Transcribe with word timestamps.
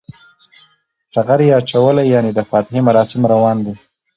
ټغر 1.13 1.39
یی 1.45 1.49
اچولی 1.59 2.05
یعنی 2.13 2.31
د 2.33 2.39
فاتحی 2.49 2.81
مراسم 2.87 3.21
روان 3.33 3.57
دی 3.65 3.73